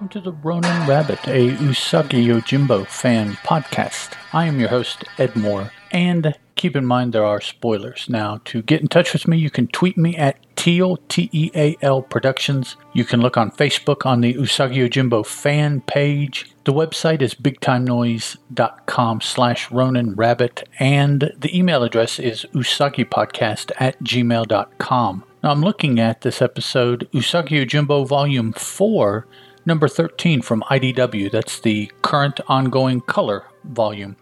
Welcome 0.00 0.22
to 0.22 0.30
the 0.30 0.38
Ronin 0.38 0.88
Rabbit, 0.88 1.28
a 1.28 1.50
Usagi 1.56 2.24
Yojimbo 2.24 2.86
fan 2.86 3.34
podcast. 3.44 4.16
I 4.32 4.46
am 4.46 4.58
your 4.58 4.70
host, 4.70 5.04
Ed 5.18 5.36
Moore, 5.36 5.72
and 5.90 6.38
keep 6.54 6.74
in 6.74 6.86
mind 6.86 7.12
there 7.12 7.26
are 7.26 7.42
spoilers. 7.42 8.06
Now, 8.08 8.40
to 8.46 8.62
get 8.62 8.80
in 8.80 8.88
touch 8.88 9.12
with 9.12 9.28
me, 9.28 9.36
you 9.36 9.50
can 9.50 9.66
tweet 9.66 9.98
me 9.98 10.16
at 10.16 10.38
Teal, 10.56 10.96
T 11.10 11.28
E 11.32 11.50
A 11.54 11.76
L 11.82 12.00
Productions. 12.00 12.76
You 12.94 13.04
can 13.04 13.20
look 13.20 13.36
on 13.36 13.50
Facebook 13.50 14.06
on 14.06 14.22
the 14.22 14.32
Usagi 14.32 14.88
Yojimbo 14.88 15.26
fan 15.26 15.82
page. 15.82 16.50
The 16.64 16.72
website 16.72 17.20
is 17.20 17.34
bigtimenoise.com 17.34 19.20
slash 19.20 19.70
Ronin 19.70 20.14
Rabbit, 20.14 20.66
and 20.78 21.30
the 21.36 21.54
email 21.54 21.82
address 21.82 22.18
is 22.18 22.46
usagipodcast 22.54 23.72
at 23.78 24.02
gmail.com. 24.02 25.24
Now, 25.42 25.50
I'm 25.50 25.60
looking 25.60 26.00
at 26.00 26.22
this 26.22 26.40
episode, 26.40 27.06
Usagi 27.12 27.66
Yojimbo 27.66 28.08
Volume 28.08 28.54
4, 28.54 29.26
number 29.64 29.88
13 29.88 30.42
from 30.42 30.62
IDW. 30.62 31.30
That's 31.30 31.60
the 31.60 31.90
current 32.02 32.40
ongoing 32.48 33.00
color 33.00 33.44
volume. 33.64 34.16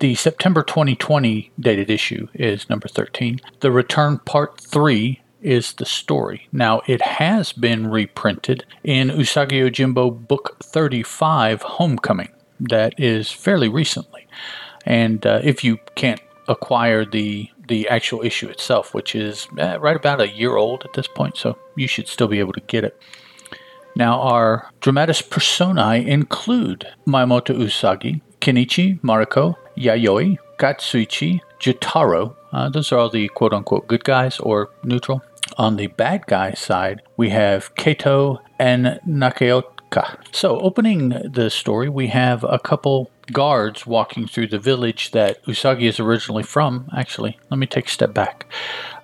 The 0.00 0.14
September 0.14 0.62
2020 0.62 1.50
dated 1.60 1.90
issue 1.90 2.28
is 2.32 2.70
number 2.70 2.88
13. 2.88 3.40
The 3.60 3.70
Return 3.70 4.18
Part 4.18 4.58
3 4.60 5.20
is 5.42 5.74
the 5.74 5.84
story. 5.84 6.48
Now, 6.52 6.80
it 6.86 7.02
has 7.02 7.52
been 7.52 7.90
reprinted 7.90 8.64
in 8.82 9.08
Usagi 9.08 9.60
Yojimbo 9.60 10.26
Book 10.26 10.56
35, 10.62 11.62
Homecoming. 11.62 12.30
That 12.58 12.98
is 12.98 13.30
fairly 13.30 13.68
recently. 13.68 14.26
And 14.84 15.26
uh, 15.26 15.40
if 15.42 15.64
you 15.64 15.78
can't 15.94 16.20
acquire 16.48 17.04
the 17.04 17.50
the 17.68 17.88
actual 17.88 18.20
issue 18.22 18.48
itself, 18.48 18.92
which 18.94 19.14
is 19.14 19.46
eh, 19.56 19.76
right 19.76 19.94
about 19.94 20.20
a 20.20 20.28
year 20.28 20.56
old 20.56 20.82
at 20.84 20.92
this 20.94 21.06
point, 21.06 21.36
so 21.36 21.56
you 21.76 21.86
should 21.86 22.08
still 22.08 22.26
be 22.26 22.40
able 22.40 22.52
to 22.52 22.60
get 22.62 22.82
it. 22.82 23.00
Now, 23.96 24.20
our 24.20 24.70
dramatis 24.80 25.22
personae 25.22 26.06
include 26.06 26.86
Miyamoto 27.06 27.56
Usagi, 27.56 28.20
Kenichi, 28.40 29.00
Mariko, 29.00 29.56
Yayoi, 29.76 30.38
Katsuichi, 30.58 31.40
Jotaro. 31.60 32.36
Uh, 32.52 32.68
those 32.68 32.92
are 32.92 32.98
all 32.98 33.10
the 33.10 33.28
quote 33.28 33.52
unquote 33.52 33.86
good 33.88 34.04
guys 34.04 34.38
or 34.40 34.70
neutral. 34.84 35.22
On 35.58 35.76
the 35.76 35.88
bad 35.88 36.26
guy 36.26 36.52
side, 36.52 37.02
we 37.16 37.30
have 37.30 37.74
Kato 37.74 38.40
and 38.58 39.00
Nakaoka. 39.06 40.16
So, 40.32 40.60
opening 40.60 41.08
the 41.08 41.50
story, 41.50 41.88
we 41.88 42.08
have 42.08 42.44
a 42.44 42.58
couple 42.58 43.10
guards 43.32 43.86
walking 43.86 44.26
through 44.26 44.48
the 44.48 44.58
village 44.58 45.10
that 45.12 45.44
Usagi 45.44 45.88
is 45.88 46.00
originally 46.00 46.42
from. 46.42 46.88
Actually, 46.96 47.38
let 47.50 47.58
me 47.58 47.66
take 47.66 47.86
a 47.86 47.90
step 47.90 48.14
back. 48.14 48.46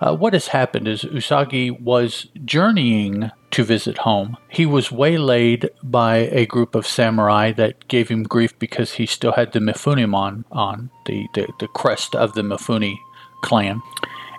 Uh, 0.00 0.16
what 0.16 0.32
has 0.32 0.48
happened 0.48 0.88
is 0.88 1.02
Usagi 1.02 1.80
was 1.80 2.28
journeying 2.44 3.30
to 3.56 3.64
visit 3.64 3.96
home. 3.96 4.36
He 4.50 4.66
was 4.66 4.92
waylaid 4.92 5.70
by 5.82 6.16
a 6.16 6.44
group 6.44 6.74
of 6.74 6.86
samurai 6.86 7.52
that 7.52 7.88
gave 7.88 8.10
him 8.10 8.22
grief 8.22 8.56
because 8.58 8.92
he 8.92 9.06
still 9.06 9.32
had 9.32 9.54
the 9.54 9.60
Mifunemon 9.60 10.44
on, 10.52 10.90
the, 11.06 11.26
the, 11.32 11.48
the 11.58 11.68
crest 11.68 12.14
of 12.14 12.34
the 12.34 12.42
Mifune 12.42 12.98
clan 13.40 13.80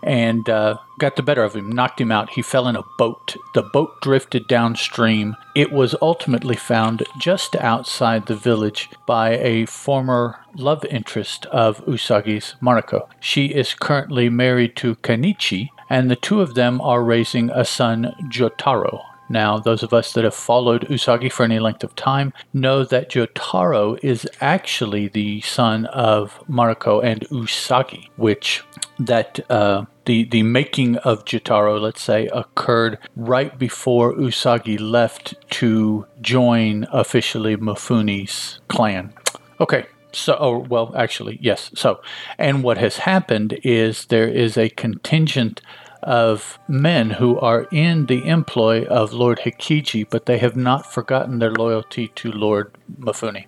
and 0.03 0.47
uh, 0.47 0.77
got 0.99 1.15
the 1.15 1.23
better 1.23 1.43
of 1.43 1.55
him, 1.55 1.71
knocked 1.71 1.99
him 1.99 2.11
out. 2.11 2.29
He 2.29 2.43
fell 2.43 2.67
in 2.67 2.75
a 2.75 2.83
boat. 2.99 3.35
The 3.55 3.63
boat 3.63 3.99
drifted 4.01 4.47
downstream. 4.47 5.35
It 5.55 5.71
was 5.71 5.95
ultimately 5.99 6.55
found 6.55 7.03
just 7.19 7.55
outside 7.55 8.27
the 8.27 8.35
village 8.35 8.87
by 9.07 9.31
a 9.39 9.65
former 9.65 10.39
love 10.55 10.85
interest 10.85 11.47
of 11.47 11.83
Usagi's, 11.87 12.53
Mariko. 12.61 13.09
She 13.19 13.47
is 13.47 13.73
currently 13.73 14.29
married 14.29 14.75
to 14.75 14.93
Kenichi, 14.97 15.69
and 15.89 16.09
the 16.09 16.15
two 16.15 16.41
of 16.41 16.55
them 16.55 16.81
are 16.81 17.03
raising 17.03 17.49
a 17.51 17.65
son, 17.65 18.13
Jotaro. 18.29 19.03
Now, 19.29 19.57
those 19.57 19.83
of 19.83 19.93
us 19.93 20.13
that 20.13 20.23
have 20.23 20.35
followed 20.35 20.87
Usagi 20.87 21.31
for 21.31 21.43
any 21.43 21.59
length 21.59 21.83
of 21.83 21.95
time 21.95 22.33
know 22.53 22.83
that 22.85 23.11
Jotaro 23.11 23.99
is 24.01 24.27
actually 24.39 25.09
the 25.09 25.41
son 25.41 25.85
of 25.87 26.41
Mariko 26.49 27.03
and 27.03 27.21
Usagi, 27.29 28.09
which 28.15 28.63
that 28.99 29.39
uh, 29.51 29.85
the 30.05 30.23
the 30.23 30.43
making 30.43 30.95
of 30.97 31.25
Jotaro, 31.25 31.79
let's 31.79 32.01
say, 32.01 32.27
occurred 32.27 32.97
right 33.15 33.57
before 33.59 34.13
Usagi 34.13 34.79
left 34.79 35.35
to 35.51 36.05
join 36.21 36.87
officially 36.91 37.57
Mifune's 37.57 38.59
clan. 38.69 39.13
Okay, 39.59 39.87
so, 40.11 40.37
oh, 40.39 40.57
well, 40.59 40.93
actually, 40.95 41.37
yes. 41.41 41.71
So, 41.75 42.01
and 42.37 42.63
what 42.63 42.77
has 42.77 42.97
happened 42.97 43.59
is 43.63 44.05
there 44.05 44.27
is 44.27 44.57
a 44.57 44.69
contingent 44.69 45.61
of 46.03 46.59
men 46.67 47.11
who 47.11 47.39
are 47.39 47.67
in 47.71 48.05
the 48.05 48.25
employ 48.27 48.85
of 48.85 49.13
Lord 49.13 49.39
Hikiji, 49.39 50.07
but 50.09 50.25
they 50.25 50.37
have 50.37 50.55
not 50.55 50.91
forgotten 50.91 51.39
their 51.39 51.51
loyalty 51.51 52.07
to 52.09 52.31
Lord 52.31 52.73
Mifune. 52.99 53.45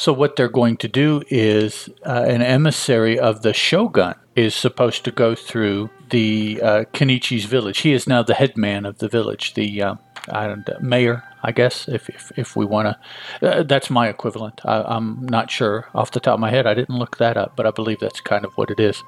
So, 0.00 0.14
what 0.14 0.36
they're 0.36 0.48
going 0.48 0.78
to 0.78 0.88
do 0.88 1.22
is 1.28 1.90
uh, 2.06 2.24
an 2.26 2.40
emissary 2.40 3.18
of 3.18 3.42
the 3.42 3.52
shogun 3.52 4.14
is 4.34 4.54
supposed 4.54 5.04
to 5.04 5.10
go 5.10 5.34
through 5.34 5.90
the 6.08 6.58
uh, 6.62 6.84
Kenichi's 6.94 7.44
village. 7.44 7.80
He 7.80 7.92
is 7.92 8.06
now 8.06 8.22
the 8.22 8.32
headman 8.32 8.86
of 8.86 8.96
the 8.96 9.08
village, 9.08 9.52
the 9.52 9.82
uh, 9.82 9.96
mayor, 10.80 11.22
I 11.42 11.52
guess, 11.52 11.86
if, 11.86 12.08
if, 12.08 12.32
if 12.34 12.56
we 12.56 12.64
want 12.64 12.96
to. 13.42 13.46
Uh, 13.46 13.62
that's 13.62 13.90
my 13.90 14.08
equivalent. 14.08 14.62
I, 14.64 14.96
am 14.96 15.26
not 15.28 15.50
sure 15.50 15.90
off 15.94 16.12
the 16.12 16.20
top 16.20 16.32
of 16.32 16.40
my 16.40 16.48
head. 16.48 16.66
I 16.66 16.72
didn't 16.72 16.98
look 16.98 17.18
that 17.18 17.36
up, 17.36 17.54
but 17.54 17.66
I 17.66 17.70
believe 17.70 18.00
that's 18.00 18.22
kind 18.22 18.46
of 18.46 18.54
what 18.54 18.70
it 18.70 18.80
is. 18.80 19.04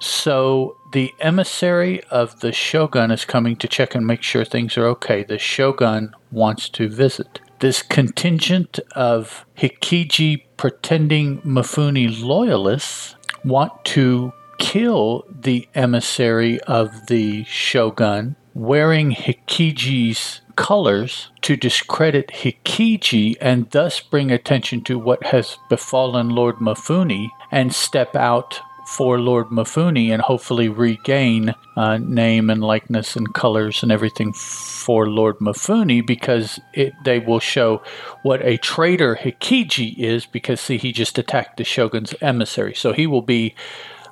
So 0.00 0.76
the 0.92 1.14
emissary 1.20 2.04
of 2.10 2.40
the 2.40 2.52
shogun 2.52 3.10
is 3.10 3.24
coming 3.24 3.56
to 3.56 3.66
check 3.66 3.94
and 3.94 4.06
make 4.06 4.22
sure 4.22 4.44
things 4.44 4.76
are 4.76 4.84
okay. 4.88 5.24
The 5.24 5.38
shogun 5.38 6.12
wants 6.30 6.68
to 6.68 6.90
visit. 6.90 7.40
This 7.60 7.82
contingent 7.82 8.80
of 8.92 9.44
Hikiji 9.58 10.44
pretending 10.56 11.42
Mifune 11.42 12.22
loyalists 12.22 13.16
want 13.44 13.84
to 13.84 14.32
kill 14.58 15.26
the 15.30 15.68
emissary 15.74 16.58
of 16.62 17.06
the 17.08 17.44
shogun 17.44 18.36
wearing 18.54 19.12
Hikiji's 19.12 20.40
colors 20.56 21.28
to 21.42 21.54
discredit 21.54 22.28
Hikiji 22.28 23.36
and 23.42 23.70
thus 23.70 24.00
bring 24.00 24.30
attention 24.30 24.82
to 24.84 24.98
what 24.98 25.24
has 25.24 25.58
befallen 25.68 26.30
Lord 26.30 26.56
Mifune 26.56 27.28
and 27.50 27.74
step 27.74 28.16
out 28.16 28.60
for 28.96 29.20
Lord 29.20 29.50
Mifune 29.50 30.12
and 30.12 30.20
hopefully 30.20 30.68
regain 30.68 31.54
uh, 31.76 31.98
name 31.98 32.50
and 32.50 32.60
likeness 32.60 33.14
and 33.14 33.32
colors 33.32 33.84
and 33.84 33.92
everything 33.92 34.32
for 34.32 35.08
Lord 35.08 35.38
Mifune 35.38 36.04
because 36.04 36.58
it, 36.74 36.92
they 37.04 37.20
will 37.20 37.38
show 37.38 37.82
what 38.24 38.44
a 38.44 38.56
traitor 38.56 39.14
Hikiji 39.14 39.96
is 39.96 40.26
because 40.26 40.60
see 40.60 40.76
he 40.76 40.90
just 40.90 41.18
attacked 41.18 41.56
the 41.56 41.64
shogun's 41.64 42.14
emissary 42.20 42.74
so 42.74 42.92
he 42.92 43.06
will 43.06 43.22
be 43.22 43.54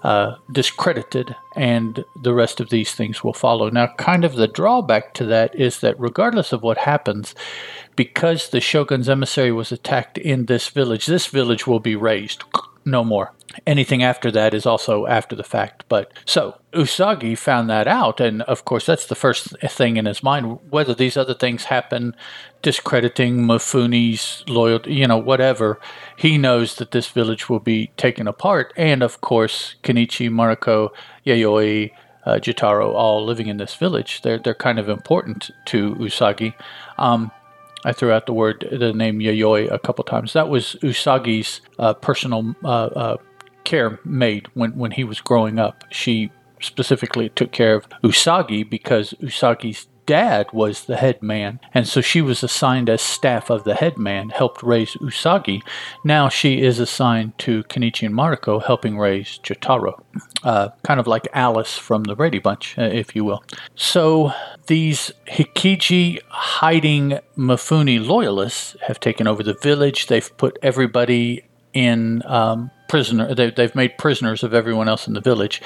uh, 0.02 0.36
discredited, 0.52 1.34
and 1.56 2.04
the 2.14 2.32
rest 2.32 2.60
of 2.60 2.70
these 2.70 2.94
things 2.94 3.24
will 3.24 3.32
follow. 3.32 3.68
Now, 3.68 3.88
kind 3.98 4.24
of 4.24 4.36
the 4.36 4.46
drawback 4.46 5.12
to 5.14 5.24
that 5.26 5.54
is 5.56 5.80
that 5.80 5.98
regardless 5.98 6.52
of 6.52 6.62
what 6.62 6.78
happens, 6.78 7.34
because 7.96 8.50
the 8.50 8.60
shogun's 8.60 9.08
emissary 9.08 9.50
was 9.50 9.72
attacked 9.72 10.16
in 10.16 10.46
this 10.46 10.68
village, 10.68 11.06
this 11.06 11.26
village 11.26 11.66
will 11.66 11.80
be 11.80 11.96
razed. 11.96 12.44
No 12.88 13.04
more. 13.04 13.34
Anything 13.66 14.02
after 14.02 14.30
that 14.30 14.54
is 14.54 14.64
also 14.64 15.06
after 15.06 15.36
the 15.36 15.44
fact. 15.44 15.84
But 15.90 16.10
so 16.24 16.58
Usagi 16.72 17.36
found 17.36 17.68
that 17.68 17.86
out, 17.86 18.18
and 18.18 18.40
of 18.42 18.64
course, 18.64 18.86
that's 18.86 19.06
the 19.06 19.14
first 19.14 19.58
thing 19.60 19.98
in 19.98 20.06
his 20.06 20.22
mind. 20.22 20.58
Whether 20.70 20.94
these 20.94 21.16
other 21.16 21.34
things 21.34 21.64
happen, 21.64 22.16
discrediting 22.62 23.46
Mifune's 23.46 24.42
loyalty, 24.48 24.94
you 24.94 25.06
know, 25.06 25.18
whatever, 25.18 25.78
he 26.16 26.38
knows 26.38 26.76
that 26.76 26.92
this 26.92 27.08
village 27.08 27.50
will 27.50 27.60
be 27.60 27.90
taken 27.98 28.26
apart. 28.26 28.72
And 28.74 29.02
of 29.02 29.20
course, 29.20 29.74
Kenichi, 29.82 30.30
Mariko, 30.30 30.88
Yayoi, 31.26 31.90
uh, 32.24 32.36
Jotaro, 32.36 32.94
all 32.94 33.22
living 33.22 33.48
in 33.48 33.58
this 33.58 33.74
village, 33.74 34.22
they're 34.22 34.38
they're 34.38 34.54
kind 34.54 34.78
of 34.78 34.88
important 34.88 35.50
to 35.66 35.94
Usagi. 35.96 36.54
Um, 36.96 37.32
I 37.84 37.92
threw 37.92 38.12
out 38.12 38.26
the 38.26 38.32
word, 38.32 38.66
the 38.70 38.92
name 38.92 39.20
Yayoi 39.20 39.70
a 39.70 39.78
couple 39.78 40.04
times. 40.04 40.32
That 40.32 40.48
was 40.48 40.76
Usagi's 40.82 41.60
uh, 41.78 41.94
personal 41.94 42.54
uh, 42.64 42.68
uh 42.68 43.16
care 43.64 44.00
maid 44.04 44.48
when, 44.54 44.72
when 44.76 44.90
he 44.90 45.04
was 45.04 45.20
growing 45.20 45.58
up. 45.58 45.84
She 45.90 46.32
specifically 46.60 47.28
took 47.30 47.52
care 47.52 47.74
of 47.74 47.88
Usagi 48.02 48.68
because 48.68 49.14
Usagi's 49.20 49.86
dad 50.08 50.50
was 50.54 50.86
the 50.86 50.96
head 50.96 51.22
man, 51.22 51.60
and 51.74 51.86
so 51.86 52.00
she 52.00 52.22
was 52.22 52.42
assigned 52.42 52.88
as 52.88 53.02
staff 53.02 53.50
of 53.50 53.64
the 53.64 53.74
head 53.74 53.98
man, 53.98 54.30
helped 54.30 54.62
raise 54.62 54.94
Usagi. 54.94 55.62
Now 56.02 56.30
she 56.30 56.62
is 56.62 56.80
assigned 56.80 57.36
to 57.40 57.62
Kenichi 57.64 58.06
and 58.06 58.14
Mariko, 58.14 58.64
helping 58.64 58.98
raise 58.98 59.38
Jotaro. 59.44 60.02
Uh, 60.42 60.70
kind 60.82 60.98
of 60.98 61.06
like 61.06 61.28
Alice 61.34 61.76
from 61.76 62.04
the 62.04 62.16
Brady 62.16 62.38
Bunch, 62.38 62.78
uh, 62.78 62.84
if 62.84 63.14
you 63.14 63.22
will. 63.22 63.44
So 63.74 64.32
these 64.66 65.12
Hikiji 65.26 66.20
hiding 66.28 67.18
Mifune 67.36 68.06
loyalists 68.06 68.76
have 68.86 68.98
taken 69.00 69.26
over 69.26 69.42
the 69.42 69.58
village. 69.62 70.06
They've 70.06 70.36
put 70.38 70.58
everybody 70.62 71.44
in 71.74 72.22
um, 72.24 72.70
prisoner. 72.88 73.34
They, 73.34 73.50
they've 73.50 73.74
made 73.74 73.98
prisoners 73.98 74.42
of 74.42 74.54
everyone 74.54 74.88
else 74.88 75.06
in 75.06 75.12
the 75.12 75.20
village, 75.20 75.60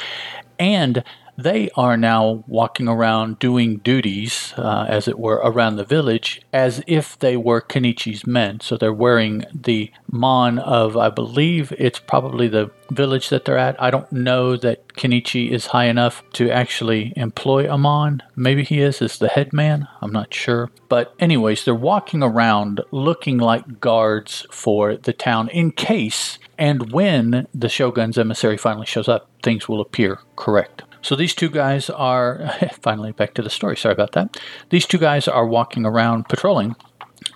and 0.58 1.04
they 1.36 1.70
are 1.76 1.96
now 1.96 2.44
walking 2.46 2.88
around 2.88 3.38
doing 3.38 3.78
duties, 3.78 4.52
uh, 4.56 4.86
as 4.88 5.08
it 5.08 5.18
were, 5.18 5.40
around 5.44 5.76
the 5.76 5.84
village 5.84 6.42
as 6.52 6.82
if 6.86 7.18
they 7.18 7.36
were 7.36 7.60
Kenichi's 7.60 8.26
men. 8.26 8.60
So 8.60 8.76
they're 8.76 8.92
wearing 8.92 9.44
the 9.54 9.90
mon 10.10 10.58
of, 10.58 10.96
I 10.96 11.08
believe 11.08 11.72
it's 11.78 11.98
probably 11.98 12.48
the 12.48 12.70
village 12.90 13.30
that 13.30 13.44
they're 13.44 13.58
at. 13.58 13.80
I 13.80 13.90
don't 13.90 14.12
know 14.12 14.56
that 14.56 14.88
Kenichi 14.88 15.50
is 15.50 15.66
high 15.66 15.86
enough 15.86 16.22
to 16.34 16.50
actually 16.50 17.12
employ 17.16 17.72
a 17.72 17.78
mon. 17.78 18.22
Maybe 18.36 18.62
he 18.62 18.80
is 18.80 19.00
as 19.00 19.18
the 19.18 19.28
head 19.28 19.52
man. 19.52 19.88
I'm 20.00 20.12
not 20.12 20.34
sure. 20.34 20.70
But, 20.88 21.14
anyways, 21.18 21.64
they're 21.64 21.74
walking 21.74 22.22
around 22.22 22.82
looking 22.90 23.38
like 23.38 23.80
guards 23.80 24.46
for 24.50 24.96
the 24.96 25.12
town 25.14 25.48
in 25.48 25.72
case 25.72 26.38
and 26.58 26.92
when 26.92 27.48
the 27.52 27.68
shogun's 27.68 28.16
emissary 28.16 28.56
finally 28.56 28.86
shows 28.86 29.08
up, 29.08 29.28
things 29.42 29.68
will 29.68 29.80
appear 29.80 30.20
correct. 30.36 30.82
So 31.02 31.16
these 31.16 31.34
two 31.34 31.50
guys 31.50 31.90
are 31.90 32.54
finally 32.80 33.12
back 33.12 33.34
to 33.34 33.42
the 33.42 33.50
story. 33.50 33.76
Sorry 33.76 33.92
about 33.92 34.12
that. 34.12 34.36
These 34.70 34.86
two 34.86 34.98
guys 34.98 35.28
are 35.28 35.46
walking 35.46 35.84
around 35.84 36.28
patrolling, 36.28 36.76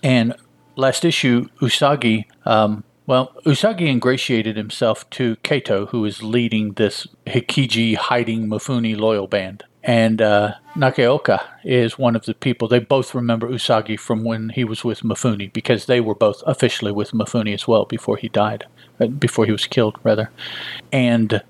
and 0.03 0.35
last 0.77 1.05
issue, 1.05 1.49
Usagi. 1.61 2.25
Um, 2.45 2.85
well, 3.07 3.33
Usagi 3.45 3.89
ingratiated 3.89 4.57
himself 4.57 5.09
to 5.11 5.37
Kato, 5.37 5.87
who 5.87 6.05
is 6.05 6.23
leading 6.23 6.73
this 6.73 7.07
Hikiji 7.27 7.97
hiding 7.97 8.49
Mifune 8.49 8.99
loyal 8.99 9.29
band. 9.29 9.65
And 9.85 10.21
uh, 10.21 10.55
Nakaoka 10.75 11.45
is 11.63 11.97
one 11.97 12.17
of 12.17 12.25
the 12.25 12.35
people. 12.35 12.67
They 12.67 12.81
both 12.81 13.15
remember 13.15 13.49
Usagi 13.49 13.99
from 13.99 14.25
when 14.25 14.49
he 14.49 14.65
was 14.65 14.83
with 14.83 15.03
Mifune 15.03 15.53
because 15.53 15.87
they 15.87 16.01
were 16.01 16.17
both 16.17 16.43
officially 16.45 16.91
with 16.91 17.13
Mifune 17.13 17.55
as 17.55 17.69
well 17.69 17.85
before 17.85 18.17
he 18.17 18.29
died, 18.29 18.65
uh, 18.99 19.07
before 19.07 19.47
he 19.47 19.53
was 19.53 19.67
killed, 19.67 19.97
rather. 20.03 20.33
And 20.91 21.41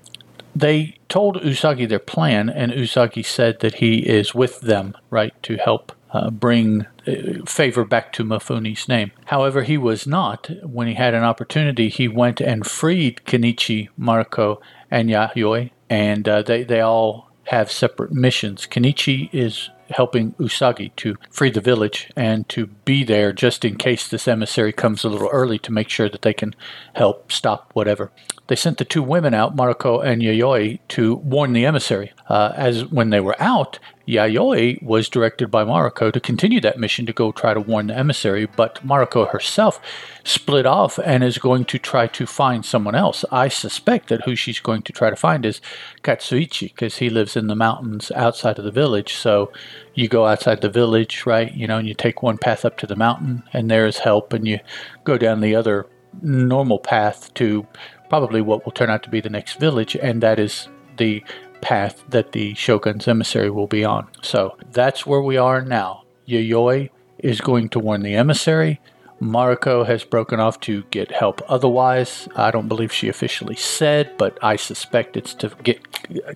they 0.59 0.97
told 1.09 1.37
Usagi 1.37 1.87
their 1.87 1.99
plan, 1.99 2.49
and 2.49 2.71
Usagi 2.71 3.25
said 3.25 3.59
that 3.59 3.75
he 3.75 3.99
is 3.99 4.35
with 4.35 4.61
them, 4.61 4.95
right, 5.09 5.33
to 5.43 5.57
help 5.57 5.91
uh, 6.11 6.29
bring 6.29 6.85
uh, 7.05 7.45
favor 7.45 7.85
back 7.85 8.13
to 8.13 8.23
Mifune's 8.23 8.87
name. 8.87 9.11
However, 9.25 9.63
he 9.63 9.77
was 9.77 10.07
not. 10.07 10.49
When 10.63 10.87
he 10.87 10.93
had 10.93 11.13
an 11.13 11.23
opportunity, 11.23 11.89
he 11.89 12.07
went 12.07 12.41
and 12.41 12.65
freed 12.65 13.21
Kenichi, 13.25 13.89
Mariko, 13.99 14.59
and 14.89 15.09
Yayoi, 15.09 15.71
and 15.89 16.27
uh, 16.27 16.41
they, 16.41 16.63
they 16.63 16.81
all 16.81 17.29
have 17.45 17.71
separate 17.71 18.11
missions. 18.11 18.65
Kenichi 18.65 19.29
is 19.33 19.69
helping 19.89 20.33
Usagi 20.33 20.95
to 20.97 21.15
free 21.29 21.49
the 21.49 21.61
village 21.61 22.11
and 22.15 22.47
to 22.49 22.67
be 22.67 23.03
there 23.03 23.31
just 23.31 23.65
in 23.65 23.77
case 23.77 24.07
this 24.07 24.27
emissary 24.27 24.71
comes 24.73 25.03
a 25.03 25.09
little 25.09 25.29
early 25.29 25.59
to 25.59 25.71
make 25.71 25.89
sure 25.89 26.09
that 26.09 26.21
they 26.21 26.33
can 26.33 26.55
help 26.93 27.31
stop 27.31 27.71
whatever. 27.73 28.11
They 28.47 28.55
sent 28.55 28.77
the 28.77 28.85
two 28.85 29.03
women 29.03 29.33
out, 29.33 29.55
Mariko 29.55 30.03
and 30.03 30.21
Yayoi, 30.21 30.79
to 30.89 31.15
warn 31.15 31.53
the 31.53 31.65
emissary. 31.65 32.13
Uh, 32.29 32.53
as 32.55 32.85
when 32.85 33.09
they 33.09 33.19
were 33.19 33.35
out, 33.41 33.79
Yayoi 34.07 34.81
was 34.81 35.09
directed 35.09 35.51
by 35.51 35.63
Mariko 35.63 36.13
to 36.13 36.19
continue 36.19 36.61
that 36.61 36.79
mission 36.79 37.05
to 37.05 37.13
go 37.13 37.31
try 37.31 37.53
to 37.53 37.59
warn 37.59 37.87
the 37.87 37.97
emissary, 37.97 38.45
but 38.45 38.85
Mariko 38.85 39.29
herself 39.29 39.81
split 40.23 40.65
off 40.65 40.97
and 41.03 41.23
is 41.23 41.37
going 41.37 41.65
to 41.65 41.77
try 41.77 42.07
to 42.07 42.25
find 42.25 42.65
someone 42.65 42.95
else. 42.95 43.25
I 43.31 43.49
suspect 43.49 44.07
that 44.09 44.23
who 44.23 44.35
she's 44.35 44.61
going 44.61 44.83
to 44.83 44.93
try 44.93 45.09
to 45.09 45.15
find 45.15 45.45
is 45.45 45.59
Katsuichi, 46.03 46.69
because 46.73 46.97
he 46.97 47.09
lives 47.09 47.35
in 47.35 47.47
the 47.47 47.55
mountains 47.55 48.09
outside 48.11 48.57
of 48.57 48.65
the 48.65 48.71
village. 48.71 49.15
So 49.15 49.51
you 49.93 50.07
go 50.07 50.25
outside 50.25 50.61
the 50.61 50.69
village, 50.69 51.25
right? 51.25 51.53
You 51.53 51.67
know, 51.67 51.77
and 51.77 51.87
you 51.87 51.93
take 51.93 52.23
one 52.23 52.37
path 52.37 52.63
up 52.63 52.77
to 52.77 52.87
the 52.87 52.95
mountain, 52.95 53.43
and 53.51 53.69
there's 53.69 53.99
help, 53.99 54.31
and 54.31 54.47
you 54.47 54.59
go 55.03 55.17
down 55.17 55.41
the 55.41 55.55
other 55.55 55.85
normal 56.21 56.79
path 56.79 57.33
to 57.33 57.67
probably 58.09 58.41
what 58.41 58.63
will 58.63 58.71
turn 58.71 58.89
out 58.89 59.03
to 59.03 59.09
be 59.09 59.19
the 59.19 59.29
next 59.29 59.59
village, 59.59 59.97
and 59.97 60.23
that 60.23 60.39
is 60.39 60.69
the 60.95 61.23
path 61.61 62.03
that 62.09 62.31
the 62.31 62.53
Shogun's 62.55 63.07
emissary 63.07 63.49
will 63.49 63.67
be 63.67 63.83
on. 63.83 64.07
So 64.21 64.57
that's 64.71 65.05
where 65.05 65.21
we 65.21 65.37
are 65.37 65.61
now. 65.61 66.03
Yayoi 66.27 66.89
is 67.19 67.41
going 67.41 67.69
to 67.69 67.79
warn 67.79 68.01
the 68.03 68.15
emissary. 68.15 68.79
Mariko 69.21 69.85
has 69.85 70.03
broken 70.03 70.39
off 70.39 70.59
to 70.61 70.83
get 70.91 71.11
help 71.11 71.41
otherwise. 71.47 72.27
I 72.35 72.51
don't 72.51 72.67
believe 72.67 72.91
she 72.91 73.09
officially 73.09 73.55
said, 73.55 74.15
but 74.17 74.37
I 74.43 74.57
suspect 74.57 75.17
it's 75.17 75.33
to 75.35 75.49
get 75.63 75.81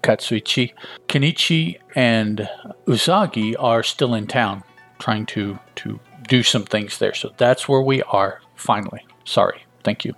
Katsuichi. 0.02 0.74
Kenichi 1.08 1.80
and 1.96 2.50
Usagi 2.88 3.56
are 3.60 3.84
still 3.84 4.16
in 4.16 4.26
town 4.26 4.64
trying 4.98 5.26
to, 5.28 5.60
to 5.76 6.00
do 6.28 6.42
some 6.42 6.64
things 6.64 6.98
there. 6.98 7.14
So 7.14 7.32
that's 7.38 7.70
where 7.70 7.82
we 7.82 8.02
are 8.04 8.42
finally. 8.56 9.06
Sorry. 9.26 9.64
Thank 9.84 10.06
you. 10.06 10.14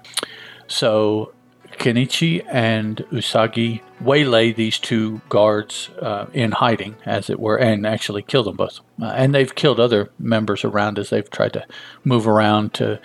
So 0.67 1.33
Kenichi 1.77 2.45
and 2.49 2.97
Usagi 3.11 3.81
waylay 4.01 4.55
these 4.55 4.79
two 4.79 5.21
guards 5.29 5.89
uh, 6.01 6.25
in 6.33 6.51
hiding, 6.51 6.95
as 7.05 7.29
it 7.29 7.39
were, 7.39 7.57
and 7.57 7.85
actually 7.85 8.21
kill 8.21 8.43
them 8.43 8.55
both. 8.55 8.79
Uh, 9.01 9.07
and 9.07 9.33
they've 9.33 9.53
killed 9.53 9.79
other 9.79 10.11
members 10.19 10.63
around 10.63 10.99
as 10.99 11.09
they've 11.09 11.29
tried 11.29 11.53
to 11.53 11.65
move 12.03 12.27
around. 12.27 12.73
To 12.75 12.99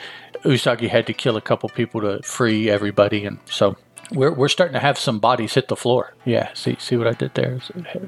Usagi 0.44 0.88
had 0.88 1.06
to 1.06 1.12
kill 1.12 1.37
a 1.37 1.41
couple 1.41 1.69
people 1.69 2.00
to 2.00 2.23
free 2.23 2.70
everybody, 2.70 3.25
and 3.25 3.38
so 3.47 3.76
we're 4.12 4.32
we're 4.32 4.49
starting 4.49 4.75
to 4.75 4.81
have 4.81 4.99
some 4.99 5.19
bodies 5.19 5.55
hit 5.55 5.69
the 5.69 5.76
floor. 5.76 6.14
Yeah, 6.25 6.53
see 6.55 6.76
see 6.79 6.97
what 6.97 7.06
I 7.06 7.12
did 7.12 7.35
there? 7.35 7.61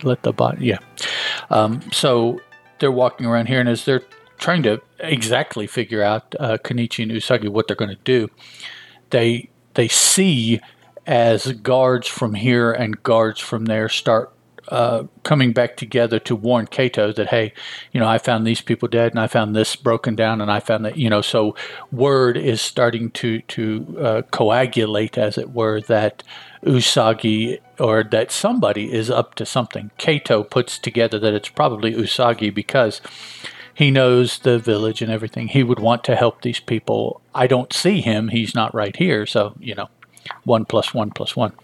Let 0.02 0.22
the 0.22 0.32
body. 0.32 0.66
Yeah. 0.66 0.78
Um, 1.50 1.80
so 1.92 2.40
they're 2.78 2.92
walking 2.92 3.26
around 3.26 3.46
here, 3.46 3.60
and 3.60 3.68
as 3.68 3.84
they're 3.84 4.02
trying 4.38 4.62
to 4.62 4.80
exactly 4.98 5.66
figure 5.66 6.02
out 6.02 6.34
uh, 6.40 6.56
Kenichi 6.64 7.02
and 7.02 7.12
Usagi 7.12 7.48
what 7.48 7.66
they're 7.66 7.76
going 7.76 7.90
to 7.90 8.02
do, 8.04 8.28
they 9.10 9.50
they 9.74 9.88
see 9.88 10.60
as 11.06 11.52
guards 11.52 12.06
from 12.06 12.34
here 12.34 12.72
and 12.72 13.02
guards 13.02 13.40
from 13.40 13.64
there 13.64 13.88
start 13.88 14.32
uh, 14.68 15.04
coming 15.24 15.52
back 15.52 15.76
together 15.76 16.18
to 16.20 16.36
warn 16.36 16.66
Kato 16.66 17.12
that 17.12 17.28
hey, 17.28 17.52
you 17.92 17.98
know, 17.98 18.06
I 18.06 18.18
found 18.18 18.46
these 18.46 18.60
people 18.60 18.88
dead, 18.88 19.12
and 19.12 19.18
I 19.18 19.26
found 19.26 19.56
this 19.56 19.74
broken 19.74 20.14
down, 20.14 20.40
and 20.40 20.50
I 20.50 20.60
found 20.60 20.84
that 20.84 20.96
you 20.96 21.10
know, 21.10 21.22
so 21.22 21.56
word 21.90 22.36
is 22.36 22.60
starting 22.60 23.10
to 23.12 23.40
to 23.40 23.96
uh, 23.98 24.22
coagulate, 24.30 25.18
as 25.18 25.36
it 25.36 25.50
were, 25.50 25.80
that 25.82 26.22
Usagi 26.64 27.58
or 27.78 28.04
that 28.04 28.30
somebody 28.30 28.92
is 28.92 29.10
up 29.10 29.34
to 29.36 29.46
something. 29.46 29.90
Kato 29.98 30.44
puts 30.44 30.78
together 30.78 31.18
that 31.18 31.34
it's 31.34 31.48
probably 31.48 31.94
Usagi 31.94 32.54
because 32.54 33.00
he 33.80 33.90
knows 33.90 34.40
the 34.40 34.58
village 34.58 35.00
and 35.00 35.10
everything. 35.10 35.48
He 35.48 35.62
would 35.62 35.78
want 35.78 36.04
to 36.04 36.14
help 36.14 36.42
these 36.42 36.60
people. 36.60 37.22
I 37.34 37.46
don't 37.46 37.72
see 37.72 38.02
him. 38.02 38.28
He's 38.28 38.54
not 38.54 38.74
right 38.74 38.94
here. 38.94 39.24
So, 39.24 39.54
you 39.58 39.74
know, 39.74 39.88
one 40.44 40.66
plus 40.66 40.92
one 40.92 41.10
plus 41.12 41.34
one. 41.34 41.54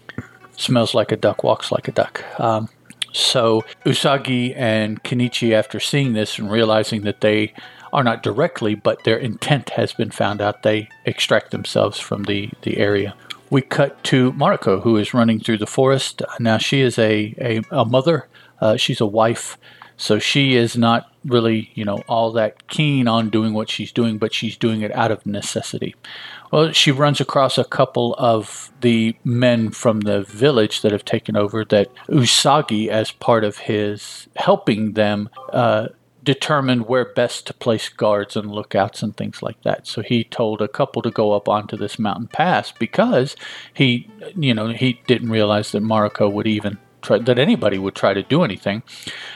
Smells 0.57 0.95
like 0.95 1.11
a 1.11 1.15
duck, 1.15 1.43
walks 1.43 1.71
like 1.71 1.87
a 1.87 1.91
duck. 1.91 2.23
Um, 2.39 2.69
so 3.13 3.63
Usagi 3.85 4.55
and 4.57 5.03
Kenichi, 5.03 5.53
after 5.53 5.79
seeing 5.79 6.13
this 6.13 6.39
and 6.39 6.49
realizing 6.49 7.03
that 7.03 7.21
they 7.21 7.53
are 7.93 8.03
not 8.03 8.23
directly, 8.23 8.73
but 8.73 9.03
their 9.03 9.17
intent 9.17 9.69
has 9.69 9.93
been 9.93 10.09
found 10.09 10.41
out, 10.41 10.63
they 10.63 10.89
extract 11.05 11.51
themselves 11.51 11.99
from 11.99 12.23
the, 12.23 12.49
the 12.63 12.79
area. 12.79 13.13
We 13.51 13.61
cut 13.61 14.03
to 14.05 14.31
Mariko, 14.31 14.81
who 14.81 14.97
is 14.97 15.13
running 15.13 15.39
through 15.39 15.59
the 15.59 15.67
forest. 15.67 16.23
Now, 16.39 16.57
she 16.57 16.81
is 16.81 16.97
a, 16.97 17.35
a, 17.39 17.61
a 17.69 17.85
mother, 17.85 18.27
uh, 18.59 18.75
she's 18.75 19.01
a 19.01 19.05
wife, 19.05 19.59
so 19.97 20.19
she 20.19 20.55
is 20.55 20.77
not 20.77 21.11
really, 21.25 21.71
you 21.73 21.83
know, 21.83 21.97
all 22.07 22.31
that 22.31 22.67
keen 22.67 23.07
on 23.07 23.29
doing 23.29 23.53
what 23.53 23.69
she's 23.69 23.91
doing, 23.91 24.17
but 24.17 24.33
she's 24.33 24.55
doing 24.55 24.81
it 24.81 24.95
out 24.95 25.11
of 25.11 25.25
necessity. 25.25 25.95
Well, 26.51 26.71
she 26.71 26.91
runs 26.91 27.19
across 27.19 27.57
a 27.57 27.65
couple 27.65 28.15
of 28.17 28.71
the 28.81 29.15
men 29.23 29.71
from 29.71 30.01
the 30.01 30.21
village 30.21 30.81
that 30.81 30.91
have 30.91 31.03
taken 31.03 31.35
over 31.35 31.65
that 31.65 31.93
Usagi, 32.07 32.87
as 32.87 33.11
part 33.11 33.43
of 33.43 33.57
his 33.57 34.27
helping 34.35 34.93
them, 34.93 35.29
uh, 35.51 35.87
determined 36.23 36.87
where 36.87 37.05
best 37.05 37.47
to 37.47 37.53
place 37.53 37.87
guards 37.87 38.35
and 38.35 38.51
lookouts 38.51 39.01
and 39.01 39.15
things 39.15 39.41
like 39.41 39.61
that. 39.63 39.87
So 39.87 40.01
he 40.01 40.25
told 40.25 40.61
a 40.61 40.67
couple 40.67 41.01
to 41.01 41.09
go 41.09 41.31
up 41.31 41.47
onto 41.47 41.77
this 41.77 41.97
mountain 41.97 42.27
pass 42.27 42.71
because 42.71 43.35
he, 43.73 44.09
you 44.35 44.53
know, 44.53 44.67
he 44.67 45.01
didn't 45.07 45.29
realize 45.29 45.71
that 45.71 45.83
Mariko 45.83 46.31
would 46.31 46.45
even 46.45 46.77
try, 47.01 47.19
that 47.19 47.39
anybody 47.39 47.77
would 47.77 47.95
try 47.95 48.13
to 48.13 48.23
do 48.23 48.43
anything. 48.43 48.83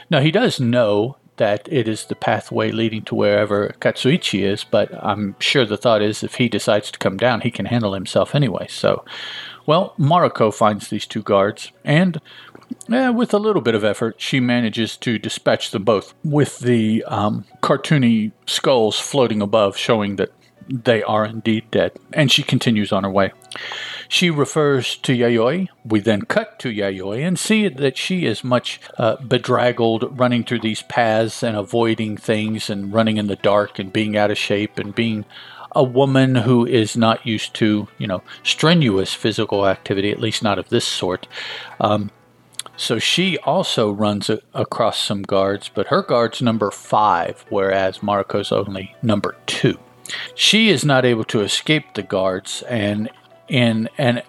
Now 0.09 0.19
he 0.19 0.31
does 0.31 0.59
know 0.59 1.17
that 1.37 1.67
it 1.71 1.87
is 1.87 2.05
the 2.05 2.15
pathway 2.15 2.71
leading 2.71 3.01
to 3.03 3.15
wherever 3.15 3.75
Katsuichi 3.79 4.43
is, 4.43 4.63
but 4.63 4.93
I'm 5.03 5.35
sure 5.39 5.65
the 5.65 5.75
thought 5.75 6.01
is 6.01 6.23
if 6.23 6.35
he 6.35 6.47
decides 6.47 6.91
to 6.91 6.99
come 6.99 7.17
down, 7.17 7.41
he 7.41 7.49
can 7.49 7.65
handle 7.65 7.93
himself 7.93 8.35
anyway. 8.35 8.67
So, 8.69 9.03
well, 9.65 9.95
Mariko 9.97 10.53
finds 10.53 10.89
these 10.89 11.07
two 11.07 11.23
guards, 11.23 11.71
and 11.83 12.21
eh, 12.91 13.09
with 13.09 13.33
a 13.33 13.39
little 13.39 13.61
bit 13.61 13.73
of 13.73 13.83
effort, 13.83 14.15
she 14.19 14.39
manages 14.39 14.97
to 14.97 15.17
dispatch 15.17 15.71
them 15.71 15.83
both 15.83 16.13
with 16.23 16.59
the 16.59 17.03
um, 17.07 17.45
cartoony 17.63 18.33
skulls 18.45 18.99
floating 18.99 19.41
above, 19.41 19.75
showing 19.77 20.17
that 20.17 20.31
they 20.69 21.03
are 21.03 21.25
indeed 21.25 21.69
dead. 21.71 21.93
And 22.13 22.31
she 22.31 22.43
continues 22.43 22.91
on 22.91 23.03
her 23.03 23.09
way. 23.09 23.31
She 24.07 24.29
refers 24.29 24.95
to 24.97 25.13
Yayoi. 25.13 25.67
We 25.85 25.99
then 25.99 26.23
cut 26.23 26.59
to 26.59 26.69
Yayoi 26.69 27.25
and 27.25 27.37
see 27.39 27.67
that 27.67 27.97
she 27.97 28.25
is 28.25 28.43
much 28.43 28.79
uh, 28.97 29.17
bedraggled, 29.17 30.19
running 30.19 30.43
through 30.43 30.59
these 30.61 30.81
paths 30.83 31.43
and 31.43 31.55
avoiding 31.57 32.17
things 32.17 32.69
and 32.69 32.93
running 32.93 33.17
in 33.17 33.27
the 33.27 33.35
dark 33.35 33.79
and 33.79 33.93
being 33.93 34.17
out 34.17 34.31
of 34.31 34.37
shape 34.37 34.77
and 34.77 34.95
being 34.95 35.25
a 35.73 35.83
woman 35.83 36.35
who 36.35 36.65
is 36.65 36.97
not 36.97 37.25
used 37.25 37.53
to, 37.55 37.87
you 37.97 38.07
know, 38.07 38.21
strenuous 38.43 39.13
physical 39.13 39.65
activity, 39.67 40.11
at 40.11 40.19
least 40.19 40.43
not 40.43 40.59
of 40.59 40.69
this 40.69 40.85
sort. 40.85 41.27
Um, 41.79 42.11
So 42.77 42.97
she 42.97 43.37
also 43.39 43.91
runs 43.91 44.29
a- 44.29 44.39
across 44.53 44.97
some 44.97 45.21
guards, 45.21 45.69
but 45.71 45.87
her 45.87 46.01
guard's 46.01 46.41
number 46.41 46.71
five, 46.71 47.45
whereas 47.49 47.99
Mariko's 47.99 48.51
only 48.51 48.95
number 49.03 49.35
two. 49.45 49.77
She 50.35 50.69
is 50.69 50.85
not 50.85 51.05
able 51.05 51.23
to 51.25 51.41
escape 51.41 51.93
the 51.93 52.03
guards, 52.03 52.63
and 52.63 53.09
in 53.47 53.89
an 53.97 54.21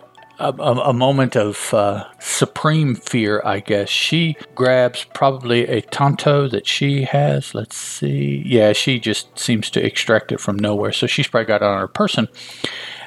a, 0.42 0.52
a, 0.52 0.92
moment 0.92 1.36
of 1.36 1.72
uh, 1.72 2.04
supreme 2.18 2.96
fear, 2.96 3.40
I 3.44 3.60
guess. 3.60 3.88
She 3.88 4.36
grabs 4.54 5.04
probably 5.14 5.66
a 5.68 5.80
tanto 5.82 6.48
that 6.48 6.66
she 6.66 7.04
has. 7.04 7.54
Let's 7.54 7.76
see. 7.76 8.42
Yeah, 8.44 8.72
she 8.72 8.98
just 8.98 9.38
seems 9.38 9.70
to 9.70 9.84
extract 9.84 10.32
it 10.32 10.40
from 10.40 10.56
nowhere. 10.56 10.92
So 10.92 11.06
she's 11.06 11.28
probably 11.28 11.46
got 11.46 11.62
it 11.62 11.66
on 11.66 11.78
her 11.78 11.86
person 11.86 12.28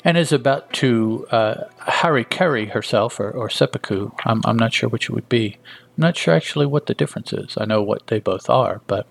and 0.03 0.17
is 0.17 0.31
about 0.31 0.71
to 0.73 1.27
uh, 1.31 1.63
harikari 1.81 2.69
herself 2.69 3.19
or, 3.19 3.31
or 3.31 3.49
seppuku. 3.49 4.11
I'm, 4.23 4.41
I'm 4.45 4.57
not 4.57 4.73
sure 4.73 4.87
which 4.87 5.09
it 5.09 5.13
would 5.13 5.27
be. 5.27 5.57
I'm 5.97 6.01
not 6.01 6.15
sure 6.15 6.33
actually 6.33 6.67
what 6.67 6.85
the 6.85 6.93
difference 6.93 7.33
is. 7.33 7.57
I 7.57 7.65
know 7.65 7.83
what 7.83 8.07
they 8.07 8.19
both 8.19 8.49
are, 8.49 8.81
but 8.87 9.07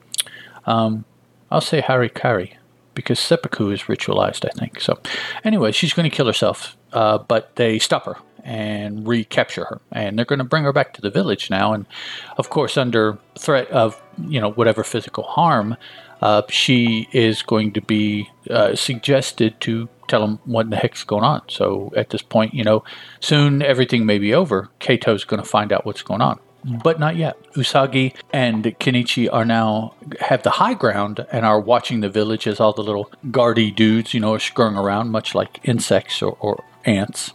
um, 0.67 1.05
I'll 1.51 1.61
say 1.61 1.83
harikari 1.83 2.55
because 2.95 3.19
seppuku 3.19 3.71
is 3.71 3.83
ritualized, 3.83 4.45
I 4.45 4.59
think. 4.59 4.81
So, 4.81 4.99
anyway, 5.45 5.73
she's 5.73 5.93
going 5.93 6.09
to 6.09 6.15
kill 6.15 6.27
herself, 6.27 6.77
uh, 6.93 7.19
but 7.19 7.57
they 7.57 7.79
stop 7.79 8.07
her 8.07 8.17
and 8.45 9.07
recapture 9.09 9.65
her, 9.65 9.81
and 9.91 10.19
they're 10.19 10.27
going 10.27 10.39
to 10.39 10.45
bring 10.45 10.65
her 10.65 10.73
back 10.73 10.93
to 10.95 11.01
the 11.01 11.11
village 11.11 11.51
now. 11.51 11.73
And 11.73 11.87
of 12.37 12.51
course, 12.51 12.77
under 12.77 13.19
threat 13.39 13.71
of 13.71 14.01
you 14.29 14.41
know 14.41 14.51
whatever 14.51 14.85
physical 14.85 15.25
harm, 15.25 15.77
uh, 16.21 16.43
she 16.49 17.09
is 17.13 17.43
going 17.43 17.73
to 17.73 17.81
be 17.81 18.29
uh, 18.51 18.75
suggested 18.75 19.61
to 19.61 19.89
tell 20.09 20.21
them 20.21 20.39
what 20.45 20.69
the 20.69 20.77
heck's 20.77 21.05
going 21.05 21.25
on. 21.25 21.43
So 21.49 21.93
at 21.97 22.11
this 22.11 22.23
point, 22.23 22.53
you 22.53 22.63
know, 22.63 22.85
soon 23.21 23.63
everything 23.63 24.05
may 24.05 24.19
be 24.19 24.35
over. 24.35 24.69
Kato's 24.79 25.25
going 25.25 25.43
to 25.43 25.49
find 25.49 25.73
out 25.73 25.87
what's 25.87 26.03
going 26.03 26.21
on 26.21 26.39
but 26.65 26.99
not 26.99 27.17
yet. 27.17 27.37
Usagi 27.53 28.15
and 28.33 28.65
Kenichi 28.65 29.33
are 29.33 29.45
now 29.45 29.95
have 30.21 30.43
the 30.43 30.51
high 30.51 30.75
ground 30.75 31.27
and 31.31 31.45
are 31.45 31.61
watching 31.61 32.01
the 32.01 32.09
village 32.09 32.47
as 32.47 32.61
all 32.61 32.73
the 32.73 32.83
little 32.83 33.11
guardy 33.31 33.71
dudes, 33.71 34.15
you 34.15 34.21
know, 34.21 34.35
are 34.35 34.41
scurrying 34.41 34.77
around, 34.77 35.11
much 35.11 35.35
like 35.35 35.61
insects 35.63 36.23
or, 36.23 36.37
or 36.41 36.65
ants. 36.85 37.33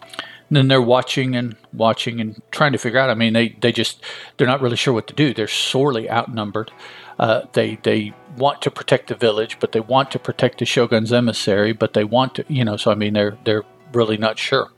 And 0.50 0.58
then 0.58 0.68
they're 0.68 0.82
watching 0.82 1.36
and 1.36 1.56
watching 1.74 2.20
and 2.20 2.42
trying 2.50 2.72
to 2.72 2.80
figure 2.80 3.00
out. 3.00 3.12
I 3.12 3.14
mean, 3.14 3.34
they, 3.34 3.50
they 3.62 3.72
just 3.72 4.04
they're 4.38 4.48
not 4.48 4.62
really 4.62 4.76
sure 4.76 4.94
what 4.94 5.08
to 5.08 5.14
do. 5.14 5.34
They're 5.34 5.48
sorely 5.48 6.10
outnumbered. 6.10 6.72
Uh, 7.20 7.42
they 7.54 7.78
they 7.84 8.14
want 8.36 8.62
to 8.64 8.72
protect 8.72 9.10
the 9.10 9.16
village, 9.16 9.58
but 9.60 9.74
they 9.74 9.80
want 9.80 10.10
to 10.12 10.20
protect 10.20 10.58
the 10.58 10.66
shogun's 10.66 11.14
emissary, 11.14 11.72
but 11.72 11.94
they 11.94 12.04
want 12.04 12.36
to, 12.36 12.46
you 12.48 12.66
know. 12.66 12.78
So 12.78 12.92
I 12.92 12.96
mean, 12.96 13.14
they're 13.14 13.38
they're 13.44 13.64
really 13.94 14.18
not 14.18 14.40
sure. 14.40 14.72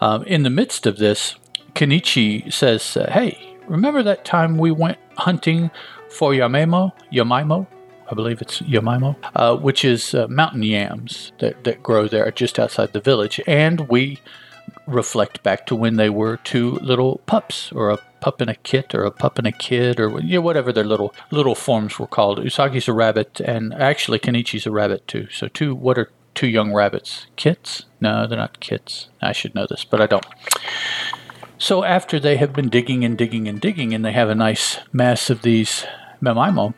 Um, 0.00 0.22
in 0.24 0.44
the 0.44 0.50
midst 0.50 0.86
of 0.86 0.98
this, 0.98 1.34
Kenichi 1.74 2.52
says, 2.52 2.96
uh, 2.96 3.10
"Hey, 3.10 3.51
remember 3.66 4.02
that 4.02 4.24
time 4.24 4.58
we 4.58 4.70
went 4.70 4.98
hunting 5.16 5.70
for 6.08 6.32
Yamaimo? 6.32 6.92
Yamaimo? 7.12 7.66
I 8.10 8.14
believe 8.14 8.42
it's 8.42 8.60
Yamaimo, 8.60 9.16
uh, 9.34 9.56
which 9.56 9.84
is 9.84 10.14
uh, 10.14 10.26
mountain 10.28 10.62
yams 10.62 11.32
that, 11.38 11.64
that 11.64 11.82
grow 11.82 12.08
there 12.08 12.30
just 12.30 12.58
outside 12.58 12.92
the 12.92 13.00
village. 13.00 13.40
And 13.46 13.88
we 13.88 14.20
reflect 14.86 15.42
back 15.42 15.66
to 15.66 15.76
when 15.76 15.96
they 15.96 16.10
were 16.10 16.36
two 16.38 16.72
little 16.82 17.22
pups, 17.26 17.72
or 17.72 17.90
a 17.90 17.98
pup 18.20 18.40
and 18.40 18.50
a 18.50 18.54
kit, 18.54 18.94
or 18.94 19.04
a 19.04 19.10
pup 19.10 19.38
and 19.38 19.46
a 19.46 19.52
kid, 19.52 19.98
or 19.98 20.20
you 20.20 20.34
know, 20.34 20.40
whatever 20.42 20.72
their 20.72 20.84
little 20.84 21.14
little 21.30 21.54
forms 21.54 21.98
were 21.98 22.06
called. 22.06 22.38
Usagi's 22.38 22.88
a 22.88 22.92
rabbit, 22.92 23.40
and 23.40 23.72
actually 23.74 24.18
Kenichi's 24.18 24.66
a 24.66 24.70
rabbit 24.70 25.06
too. 25.08 25.28
So 25.30 25.48
two, 25.48 25.74
what 25.74 25.98
are 25.98 26.10
two 26.34 26.48
young 26.48 26.72
rabbits? 26.72 27.26
Kits? 27.36 27.84
No, 28.00 28.26
they're 28.26 28.38
not 28.38 28.60
kits. 28.60 29.08
I 29.20 29.32
should 29.32 29.54
know 29.54 29.66
this, 29.66 29.84
but 29.84 30.00
I 30.00 30.06
don't. 30.06 30.26
So 31.62 31.84
after 31.84 32.18
they 32.18 32.38
have 32.38 32.52
been 32.52 32.70
digging 32.70 33.04
and 33.04 33.16
digging 33.16 33.46
and 33.46 33.60
digging, 33.60 33.94
and 33.94 34.04
they 34.04 34.10
have 34.10 34.28
a 34.28 34.34
nice 34.34 34.78
mass 34.92 35.30
of 35.30 35.42
these 35.42 35.86
Yamaimo, 36.20 36.74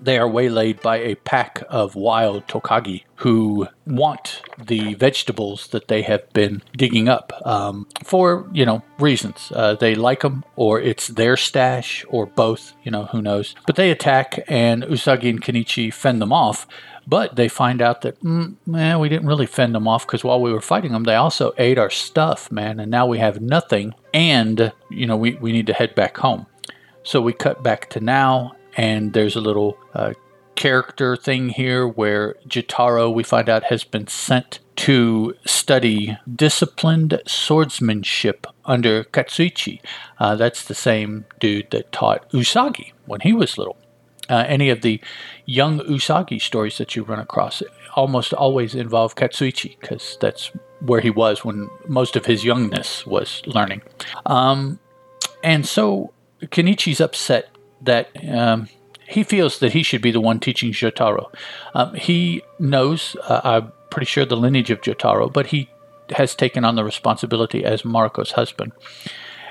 they 0.00 0.18
are 0.18 0.28
waylaid 0.28 0.80
by 0.80 0.98
a 0.98 1.14
pack 1.16 1.62
of 1.68 1.94
wild 1.94 2.46
tokage 2.46 3.04
who 3.16 3.68
want 3.86 4.42
the 4.58 4.94
vegetables 4.94 5.68
that 5.68 5.88
they 5.88 6.02
have 6.02 6.30
been 6.32 6.62
digging 6.76 7.08
up 7.08 7.32
um, 7.44 7.86
for, 8.04 8.48
you 8.52 8.66
know, 8.66 8.82
reasons. 8.98 9.52
Uh, 9.54 9.74
they 9.74 9.94
like 9.94 10.20
them, 10.20 10.44
or 10.56 10.80
it's 10.80 11.08
their 11.08 11.36
stash, 11.36 12.04
or 12.08 12.26
both, 12.26 12.74
you 12.82 12.90
know, 12.90 13.04
who 13.06 13.22
knows. 13.22 13.54
But 13.66 13.76
they 13.76 13.90
attack, 13.90 14.40
and 14.48 14.82
Usagi 14.84 15.30
and 15.30 15.40
Kenichi 15.40 15.92
fend 15.92 16.20
them 16.20 16.32
off. 16.32 16.66
But 17.06 17.34
they 17.34 17.48
find 17.48 17.82
out 17.82 18.02
that, 18.02 18.20
mm, 18.20 18.54
man, 18.64 19.00
we 19.00 19.08
didn't 19.08 19.26
really 19.26 19.46
fend 19.46 19.74
them 19.74 19.88
off 19.88 20.06
because 20.06 20.22
while 20.22 20.40
we 20.40 20.52
were 20.52 20.60
fighting 20.60 20.92
them, 20.92 21.02
they 21.02 21.16
also 21.16 21.52
ate 21.58 21.78
our 21.78 21.90
stuff, 21.90 22.50
man, 22.52 22.78
and 22.78 22.90
now 22.90 23.06
we 23.06 23.18
have 23.18 23.40
nothing, 23.40 23.94
and, 24.14 24.72
you 24.88 25.06
know, 25.06 25.16
we, 25.16 25.34
we 25.34 25.50
need 25.50 25.66
to 25.66 25.72
head 25.72 25.94
back 25.96 26.16
home. 26.18 26.46
So 27.02 27.20
we 27.20 27.32
cut 27.32 27.64
back 27.64 27.90
to 27.90 28.00
now, 28.00 28.54
and 28.76 29.12
there's 29.12 29.36
a 29.36 29.40
little 29.40 29.78
uh, 29.94 30.14
character 30.54 31.16
thing 31.16 31.50
here 31.50 31.86
where 31.86 32.34
Jotaro, 32.46 33.12
we 33.12 33.22
find 33.22 33.48
out, 33.48 33.64
has 33.64 33.84
been 33.84 34.06
sent 34.06 34.58
to 34.76 35.34
study 35.44 36.16
disciplined 36.34 37.20
swordsmanship 37.26 38.46
under 38.64 39.04
Katsuichi. 39.04 39.80
Uh, 40.18 40.36
that's 40.36 40.64
the 40.64 40.74
same 40.74 41.24
dude 41.40 41.70
that 41.70 41.92
taught 41.92 42.28
Usagi 42.30 42.92
when 43.06 43.20
he 43.20 43.32
was 43.32 43.58
little 43.58 43.76
uh, 44.28 44.44
any 44.48 44.70
of 44.70 44.82
the 44.82 45.00
young 45.44 45.80
Usagi 45.80 46.40
stories 46.40 46.78
that 46.78 46.96
you 46.96 47.02
run 47.02 47.18
across 47.18 47.62
almost 47.94 48.32
always 48.32 48.74
involve 48.74 49.14
Katsuichi 49.14 49.78
because 49.78 50.16
that's 50.20 50.50
where 50.80 51.00
he 51.00 51.10
was 51.10 51.44
when 51.44 51.68
most 51.86 52.16
of 52.16 52.26
his 52.26 52.44
youngness 52.44 53.06
was 53.06 53.42
learning. 53.46 53.82
Um, 54.26 54.78
and 55.44 55.66
so 55.66 56.12
Kenichi's 56.44 57.00
upset 57.00 57.50
that 57.82 58.08
um, 58.28 58.68
he 59.06 59.22
feels 59.22 59.58
that 59.58 59.72
he 59.72 59.82
should 59.82 60.02
be 60.02 60.10
the 60.10 60.20
one 60.20 60.40
teaching 60.40 60.72
Jotaro. 60.72 61.32
Um, 61.74 61.94
he 61.94 62.42
knows, 62.58 63.16
uh, 63.28 63.40
I'm 63.44 63.72
pretty 63.90 64.06
sure, 64.06 64.24
the 64.24 64.36
lineage 64.36 64.70
of 64.70 64.80
Jotaro, 64.80 65.32
but 65.32 65.46
he 65.46 65.68
has 66.16 66.34
taken 66.34 66.64
on 66.64 66.76
the 66.76 66.84
responsibility 66.84 67.64
as 67.64 67.82
Mariko's 67.82 68.32
husband. 68.32 68.72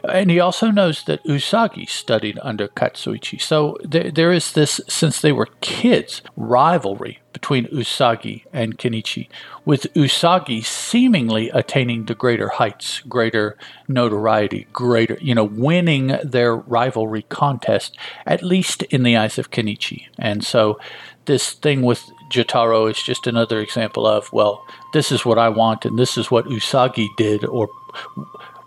And 0.08 0.32
he 0.32 0.40
also 0.40 0.72
knows 0.72 1.04
that 1.04 1.24
Usagi 1.26 1.88
studied 1.88 2.40
under 2.42 2.68
Katsuichi. 2.68 3.40
So 3.40 3.78
there, 3.84 4.12
there 4.12 4.32
is 4.32 4.54
this, 4.54 4.82
since 4.88 5.22
they 5.22 5.32
were 5.32 5.48
kids, 5.62 6.22
rivalry 6.36 7.20
between 7.34 7.66
Usagi 7.68 8.44
and 8.52 8.78
Kenichi, 8.78 9.30
with 9.64 9.94
Usagi 9.94 10.64
seemingly 10.64 11.50
attaining 11.50 12.06
to 12.06 12.16
greater 12.16 12.50
heights, 12.50 13.00
greater 13.02 13.58
notoriety, 13.88 14.68
greater, 14.74 15.18
you 15.22 15.34
know, 15.34 15.44
winning 15.44 16.18
their 16.24 16.56
rivalry 16.56 17.24
contest, 17.24 17.98
at 18.26 18.44
least 18.44 18.84
in 18.84 19.04
the 19.04 19.16
eyes 19.16 19.38
of 19.38 19.52
Kenichi. 19.52 20.08
And 20.18 20.44
so 20.44 20.80
this 21.26 21.54
thing 21.54 21.84
with 21.84 22.04
Jotaro 22.32 22.90
is 22.90 23.02
just 23.02 23.28
another 23.28 23.60
example 23.60 24.08
of, 24.08 24.32
well, 24.34 24.66
this 24.94 25.12
is 25.12 25.26
what 25.26 25.38
I 25.38 25.50
want 25.50 25.86
and 25.86 25.98
this 25.98 26.18
is 26.18 26.32
what 26.32 26.46
Usagi 26.46 27.08
did, 27.18 27.46
or 27.46 27.70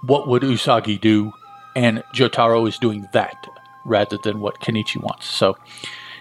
what 0.07 0.29
would 0.29 0.43
Usagi 0.43 1.01
do? 1.01 1.33
And 1.77 2.03
Jotaro 2.15 2.69
is 2.69 2.79
doing 2.79 3.09
that 3.13 3.47
rather 3.85 4.17
than 4.17 4.41
what 4.41 4.61
Kenichi 4.61 5.03
wants. 5.03 5.27
So 5.27 5.57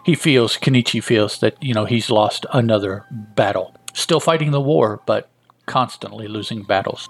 he 0.03 0.15
feels, 0.15 0.57
Kenichi 0.57 1.01
feels 1.01 1.39
that, 1.39 1.61
you 1.61 1.73
know, 1.73 1.85
he's 1.85 2.09
lost 2.09 2.45
another 2.51 3.05
battle. 3.11 3.75
Still 3.93 4.19
fighting 4.19 4.51
the 4.51 4.61
war, 4.61 5.01
but 5.05 5.29
constantly 5.65 6.27
losing 6.27 6.63
battles. 6.63 7.09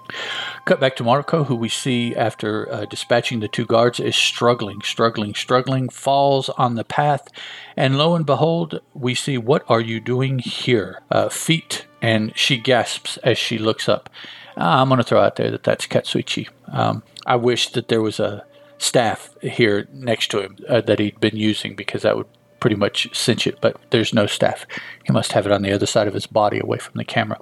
Cut 0.64 0.80
back 0.80 0.96
to 0.96 1.02
Mariko, 1.02 1.46
who 1.46 1.56
we 1.56 1.68
see 1.68 2.14
after 2.14 2.72
uh, 2.72 2.84
dispatching 2.84 3.40
the 3.40 3.48
two 3.48 3.66
guards 3.66 3.98
is 3.98 4.14
struggling, 4.14 4.80
struggling, 4.82 5.34
struggling, 5.34 5.88
falls 5.88 6.48
on 6.50 6.76
the 6.76 6.84
path, 6.84 7.28
and 7.76 7.98
lo 7.98 8.14
and 8.14 8.26
behold, 8.26 8.80
we 8.92 9.14
see, 9.14 9.38
What 9.38 9.64
are 9.68 9.80
you 9.80 9.98
doing 9.98 10.38
here? 10.38 11.00
Uh, 11.10 11.28
feet, 11.28 11.86
and 12.00 12.36
she 12.36 12.56
gasps 12.56 13.16
as 13.18 13.38
she 13.38 13.58
looks 13.58 13.88
up. 13.88 14.08
Uh, 14.56 14.82
I'm 14.82 14.88
going 14.88 14.98
to 14.98 15.04
throw 15.04 15.20
out 15.20 15.36
there 15.36 15.50
that 15.50 15.64
that's 15.64 15.86
Katsuichi. 15.86 16.48
Um, 16.68 17.02
I 17.26 17.36
wish 17.36 17.70
that 17.70 17.88
there 17.88 18.02
was 18.02 18.20
a 18.20 18.44
staff 18.78 19.30
here 19.40 19.88
next 19.92 20.30
to 20.30 20.42
him 20.42 20.56
uh, 20.68 20.80
that 20.82 20.98
he'd 20.98 21.20
been 21.20 21.36
using 21.36 21.74
because 21.74 22.02
that 22.02 22.16
would 22.16 22.26
pretty 22.60 22.76
much 22.76 23.14
cinch 23.14 23.46
it, 23.46 23.58
but 23.60 23.76
there's 23.90 24.14
no 24.14 24.26
staff. 24.26 24.66
He 25.04 25.12
must 25.12 25.32
have 25.32 25.46
it 25.46 25.52
on 25.52 25.62
the 25.62 25.72
other 25.72 25.86
side 25.86 26.08
of 26.08 26.14
his 26.14 26.26
body 26.26 26.58
away 26.58 26.78
from 26.78 26.94
the 26.94 27.04
camera. 27.04 27.38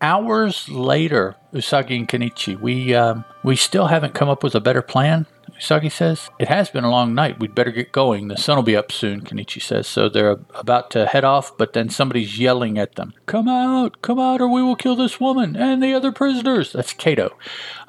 Hours 0.00 0.68
later, 0.68 1.36
Usagi 1.52 1.96
and 1.96 2.08
Kenichi, 2.08 2.58
we, 2.58 2.94
um, 2.94 3.24
we 3.44 3.54
still 3.54 3.86
haven't 3.86 4.14
come 4.14 4.28
up 4.28 4.42
with 4.42 4.54
a 4.54 4.60
better 4.60 4.82
plan. 4.82 5.26
Usagi 5.60 5.92
says, 5.92 6.30
It 6.38 6.48
has 6.48 6.70
been 6.70 6.84
a 6.84 6.90
long 6.90 7.14
night. 7.14 7.38
We'd 7.38 7.54
better 7.54 7.70
get 7.70 7.92
going. 7.92 8.28
The 8.28 8.36
sun 8.36 8.56
will 8.56 8.62
be 8.62 8.76
up 8.76 8.90
soon, 8.90 9.20
Kenichi 9.20 9.60
says. 9.60 9.86
So 9.86 10.08
they're 10.08 10.38
about 10.54 10.90
to 10.92 11.06
head 11.06 11.24
off, 11.24 11.56
but 11.58 11.74
then 11.74 11.90
somebody's 11.90 12.38
yelling 12.38 12.78
at 12.78 12.94
them, 12.94 13.12
Come 13.26 13.46
out, 13.46 14.00
come 14.00 14.18
out, 14.18 14.40
or 14.40 14.48
we 14.48 14.62
will 14.62 14.76
kill 14.76 14.96
this 14.96 15.20
woman 15.20 15.56
and 15.56 15.82
the 15.82 15.92
other 15.92 16.12
prisoners. 16.12 16.72
That's 16.72 16.94
Kato, 16.94 17.36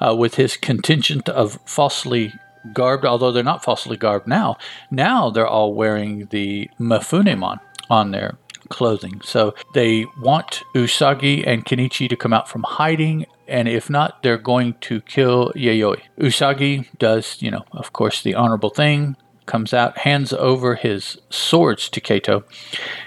uh, 0.00 0.14
with 0.14 0.34
his 0.34 0.56
contingent 0.58 1.28
of 1.30 1.58
falsely 1.64 2.32
garbed, 2.74 3.06
although 3.06 3.32
they're 3.32 3.42
not 3.42 3.64
falsely 3.64 3.96
garbed 3.96 4.28
now. 4.28 4.56
Now 4.90 5.30
they're 5.30 5.46
all 5.46 5.72
wearing 5.74 6.26
the 6.26 6.68
Mifunemon 6.78 7.58
on 7.88 8.10
their 8.10 8.36
clothing. 8.68 9.20
So 9.22 9.54
they 9.74 10.06
want 10.20 10.62
Usagi 10.74 11.46
and 11.46 11.64
Kenichi 11.64 12.08
to 12.08 12.16
come 12.16 12.32
out 12.32 12.48
from 12.48 12.62
hiding 12.62 13.26
and 13.52 13.68
if 13.68 13.90
not, 13.90 14.22
they're 14.22 14.38
going 14.38 14.74
to 14.80 15.02
kill 15.02 15.52
Yayoi. 15.54 16.00
Usagi 16.18 16.88
does, 16.98 17.36
you 17.42 17.50
know, 17.50 17.64
of 17.72 17.92
course, 17.92 18.22
the 18.22 18.34
honorable 18.34 18.70
thing, 18.70 19.14
comes 19.44 19.74
out, 19.74 19.98
hands 19.98 20.32
over 20.32 20.76
his 20.76 21.18
swords 21.28 21.90
to 21.90 22.00
Kato. 22.00 22.44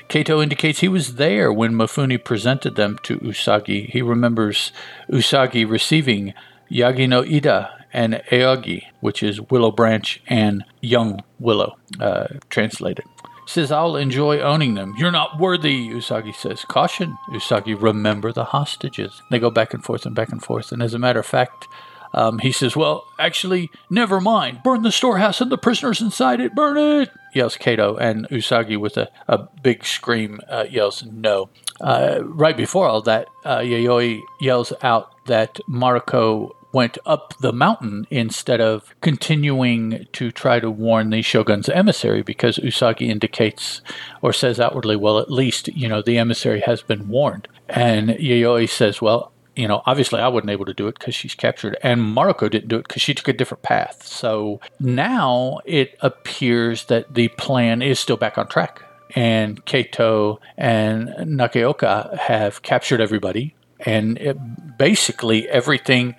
Kato 0.08 0.42
indicates 0.42 0.80
he 0.80 0.88
was 0.88 1.16
there 1.16 1.52
when 1.52 1.74
Mifune 1.74 2.24
presented 2.24 2.75
them 2.75 3.00
to 3.04 3.18
Usagi. 3.20 3.90
He 3.90 4.04
remembers 4.04 4.72
Usagi 5.10 5.68
receiving 5.68 6.36
Yagi 6.70 7.10
no 7.10 7.24
Ida 7.24 7.86
and 7.92 8.22
Aogi, 8.30 8.84
which 9.00 9.24
is 9.24 9.42
Willow 9.50 9.72
Branch 9.72 10.22
and 10.28 10.64
Young 10.80 11.24
Willow, 11.40 11.78
uh, 12.00 12.28
translated. 12.50 13.06
Says, 13.48 13.72
I'll 13.72 13.96
enjoy 13.96 14.40
owning 14.40 14.74
them. 14.74 14.96
You're 14.98 15.12
not 15.12 15.40
worthy, 15.40 15.90
Usagi 15.90 16.34
says. 16.34 16.66
Caution, 16.66 17.18
Usagi, 17.30 17.80
remember 17.80 18.32
the 18.32 18.46
hostages. 18.46 19.22
They 19.30 19.40
go 19.40 19.52
back 19.52 19.74
and 19.74 19.84
forth 19.84 20.06
and 20.06 20.16
back 20.16 20.30
and 20.30 20.44
forth. 20.44 20.72
And 20.72 20.82
as 20.82 20.94
a 20.94 21.00
matter 21.00 21.20
of 21.20 21.25
fact, 21.25 21.68
um, 22.16 22.40
he 22.40 22.52
says, 22.52 22.75
Well, 22.75 23.06
actually, 23.20 23.70
never 23.90 24.22
mind. 24.22 24.62
Burn 24.64 24.84
the 24.84 24.92
storehouse 24.92 25.42
and 25.42 25.52
the 25.52 25.58
prisoners 25.58 26.02
inside 26.02 26.40
it. 26.40 26.56
Burn 26.56 26.78
it, 26.78 27.12
yells 27.34 27.58
Kato. 27.58 27.98
And 27.98 28.28
Usagi, 28.30 28.80
with 28.80 28.98
a, 28.98 29.10
a 29.28 29.48
big 29.62 29.86
scream, 29.86 30.40
uh, 30.50 30.66
yells, 30.70 31.04
No. 31.04 31.50
Uh, 31.82 32.20
right 32.24 32.56
before 32.56 32.88
all 32.88 33.02
that, 33.02 33.28
uh, 33.44 33.58
Yayoi 33.58 34.22
yells 34.40 34.72
out 34.82 35.12
that 35.25 35.60
Mariko 35.70 36.52
went 36.75 36.98
up 37.05 37.34
the 37.39 37.53
mountain 37.53 38.05
instead 38.12 38.60
of 38.60 38.94
continuing 39.00 40.05
to 40.12 40.29
try 40.29 40.60
to 40.60 40.70
warn 40.70 41.10
the 41.10 41.22
shogun's 41.22 41.70
emissary 41.70 42.22
because 42.22 42.58
Usagi 42.58 43.08
indicates 43.08 43.79
or 44.22 44.34
says 44.34 44.60
outwardly, 44.60 44.98
well, 44.98 45.17
at 45.17 45.32
least, 45.32 45.70
you 45.70 45.88
know, 45.88 46.01
the 46.01 46.17
emissary 46.17 46.60
has 46.60 46.82
been 46.82 47.08
warned. 47.08 47.48
And 47.70 48.10
Yayoi 48.10 48.67
says, 48.67 49.01
well, 49.01 49.32
you 49.55 49.70
know, 49.70 49.84
obviously 49.86 50.20
I 50.20 50.27
wasn't 50.27 50.50
able 50.50 50.65
to 50.65 50.74
do 50.74 50.89
it 50.89 51.00
because 51.00 51.15
she's 51.15 51.34
captured, 51.34 51.77
and 51.82 52.01
Mariko 52.01 52.51
didn't 52.51 52.67
do 52.67 52.75
it 52.75 52.89
because 52.89 53.01
she 53.01 53.13
took 53.13 53.29
a 53.29 53.34
different 53.34 53.63
path. 53.63 54.05
So 54.05 54.60
now 54.77 55.62
it 55.63 55.98
appears 56.01 56.88
that 56.88 57.13
the 57.13 57.29
plan 57.29 57.82
is 57.82 58.01
still 58.01 58.17
back 58.17 58.38
on 58.38 58.50
track. 58.50 58.82
And 59.15 59.63
Kato 59.63 60.41
and 60.58 61.08
Nakaoka 61.08 62.17
have 62.17 62.63
captured 62.63 63.00
everybody, 63.00 63.55
and 63.79 64.17
it, 64.17 64.38
basically 64.77 65.48
everything 65.48 66.15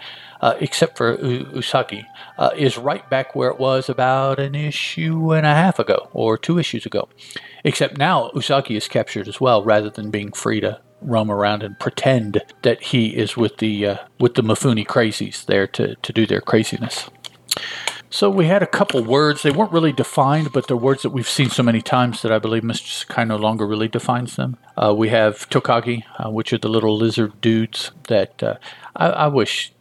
uh, 0.46 0.54
except 0.60 0.96
for 0.96 1.16
Usagi, 1.16 2.06
uh, 2.38 2.50
is 2.56 2.78
right 2.78 3.08
back 3.10 3.34
where 3.34 3.50
it 3.50 3.58
was 3.58 3.88
about 3.88 4.38
an 4.38 4.54
issue 4.54 5.34
and 5.34 5.44
a 5.44 5.52
half 5.52 5.80
ago 5.80 6.08
or 6.12 6.38
two 6.38 6.56
issues 6.56 6.86
ago. 6.86 7.08
Except 7.64 7.98
now 7.98 8.30
Usagi 8.32 8.76
is 8.76 8.86
captured 8.86 9.26
as 9.26 9.40
well, 9.40 9.64
rather 9.64 9.90
than 9.90 10.12
being 10.12 10.30
free 10.30 10.60
to 10.60 10.80
roam 11.00 11.32
around 11.32 11.64
and 11.64 11.76
pretend 11.80 12.42
that 12.62 12.80
he 12.80 13.08
is 13.08 13.36
with 13.36 13.56
the 13.58 13.86
uh, 13.86 13.96
with 14.20 14.34
the 14.34 14.42
Mifune 14.42 14.86
crazies 14.86 15.44
there 15.46 15.66
to, 15.66 15.96
to 15.96 16.12
do 16.12 16.26
their 16.26 16.40
craziness. 16.40 17.10
So 18.08 18.30
we 18.30 18.46
had 18.46 18.62
a 18.62 18.68
couple 18.68 19.02
words. 19.02 19.42
They 19.42 19.50
weren't 19.50 19.72
really 19.72 19.92
defined, 19.92 20.52
but 20.52 20.68
they're 20.68 20.76
words 20.76 21.02
that 21.02 21.10
we've 21.10 21.28
seen 21.28 21.50
so 21.50 21.64
many 21.64 21.82
times 21.82 22.22
that 22.22 22.30
I 22.30 22.38
believe 22.38 22.62
Mr. 22.62 22.86
Sakai 22.86 23.24
no 23.24 23.36
longer 23.36 23.66
really 23.66 23.88
defines 23.88 24.36
them. 24.36 24.58
Uh, 24.76 24.94
we 24.96 25.08
have 25.08 25.50
Tokage, 25.50 26.04
uh, 26.18 26.30
which 26.30 26.52
are 26.52 26.58
the 26.58 26.68
little 26.68 26.96
lizard 26.96 27.40
dudes 27.40 27.90
that 28.06 28.42
uh, 28.42 28.58
I, 28.94 29.08
I, 29.08 29.26
wish 29.26 29.72